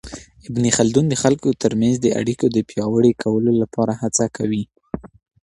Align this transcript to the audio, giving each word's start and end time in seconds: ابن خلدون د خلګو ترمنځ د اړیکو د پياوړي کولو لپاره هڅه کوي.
ابن 0.49 0.63
خلدون 0.77 1.05
د 1.09 1.13
خلګو 1.21 1.49
ترمنځ 1.63 1.95
د 2.01 2.07
اړیکو 2.19 2.45
د 2.51 2.57
پياوړي 2.69 3.13
کولو 3.23 3.51
لپاره 3.61 3.93
هڅه 4.01 4.25
کوي. 4.37 4.63